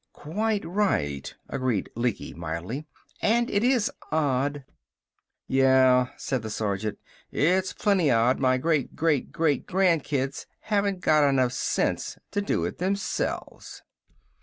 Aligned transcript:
"Quite 0.13 0.65
right," 0.65 1.31
agreed 1.47 1.91
Lecky, 1.95 2.33
mildly. 2.33 2.87
"And 3.21 3.51
it 3.51 3.63
is 3.63 3.91
odd" 4.11 4.65
"Yeah," 5.47 6.07
said 6.17 6.41
the 6.41 6.49
sergeant. 6.49 6.97
"It's 7.31 7.71
plenty 7.73 8.09
odd 8.09 8.39
my 8.39 8.57
great 8.57 8.95
great 8.95 9.31
great 9.31 9.67
grandkids 9.67 10.47
haven't 10.61 11.01
got 11.01 11.29
sense 11.51 12.15
enough 12.15 12.23
to 12.31 12.41
do 12.41 12.65
it 12.65 12.79
themselves!" 12.79 13.83